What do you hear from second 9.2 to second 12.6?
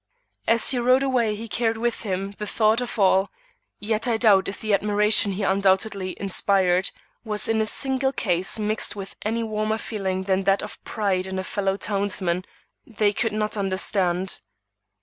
any warmer feeling than that of pride in a fellow townsman